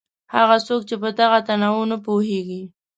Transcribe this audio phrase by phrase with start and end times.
[0.35, 2.61] هغه څوک چې په دغه تنوع نه پوهېږي.